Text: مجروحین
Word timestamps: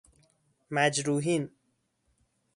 مجروحین 0.71 1.51